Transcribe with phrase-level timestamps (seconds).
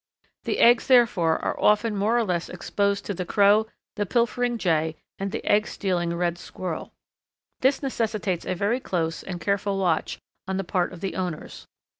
[0.45, 3.67] The eggs, therefore, are often more or less exposed to the Crow,
[3.97, 6.91] the pilfering Jay, and the egg stealing red squirrel.
[7.59, 10.17] This necessitates a very close and careful watch
[10.47, 11.67] on the part of the owners.